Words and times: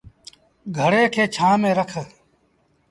گھڙي 0.77 1.03
کي 1.13 1.23
ڇآنه 1.35 1.57
ميݩ 1.61 1.77
رک۔ 1.79 1.91